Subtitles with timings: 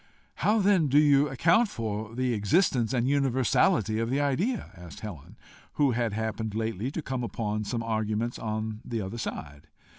[0.37, 5.37] "How then do you account for the existence and universality of the idea?" asked Helen,
[5.73, 9.67] who had happened lately to come upon some arguments on the other side.